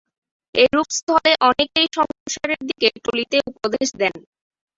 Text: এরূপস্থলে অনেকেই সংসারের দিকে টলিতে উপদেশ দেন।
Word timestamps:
এরূপস্থলে 0.55 1.31
অনেকেই 1.49 1.87
সংসারের 1.97 2.61
দিকে 2.69 2.87
টলিতে 3.03 3.37
উপদেশ 3.51 3.87
দেন। 4.01 4.13